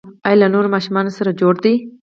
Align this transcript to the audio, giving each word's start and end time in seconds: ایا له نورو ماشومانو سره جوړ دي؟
ایا 0.27 0.37
له 0.41 0.47
نورو 0.53 0.73
ماشومانو 0.75 1.15
سره 1.17 1.37
جوړ 1.39 1.53
دي؟ 1.63 1.73